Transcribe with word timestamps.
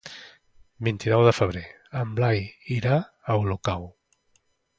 El 0.79 0.87
vint-i-nou 0.87 1.25
de 1.27 1.33
febrer 1.39 1.63
en 2.01 2.15
Blai 2.21 2.41
irà 2.79 2.97
a 2.97 3.37
Olocau. 3.45 3.87